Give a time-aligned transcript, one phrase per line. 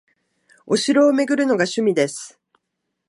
[0.65, 2.39] お城を巡るのが趣味です